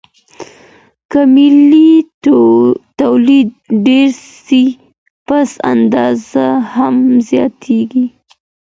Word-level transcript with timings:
که 1.11 1.19
ملي 1.33 1.89
توليد 2.99 3.49
ډېر 3.85 4.09
سي 4.45 4.63
پس 5.27 5.49
انداز 5.71 6.21
هم 6.73 6.95
زياتيږي. 7.29 8.05